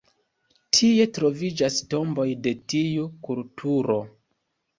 Tie 0.77 1.05
troviĝas 1.17 1.77
tomboj 1.91 2.25
de 2.47 2.55
tiu 2.75 3.07
kulturo. 3.29 4.01